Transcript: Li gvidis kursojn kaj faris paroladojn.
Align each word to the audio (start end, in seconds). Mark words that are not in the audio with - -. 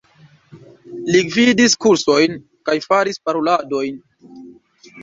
Li 1.15 1.21
gvidis 1.27 1.77
kursojn 1.87 2.35
kaj 2.71 2.77
faris 2.89 3.23
paroladojn. 3.29 4.03